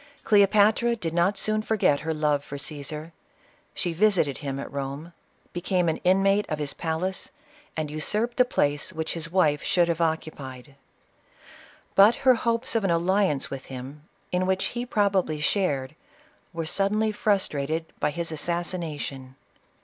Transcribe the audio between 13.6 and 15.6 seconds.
him, in which he probably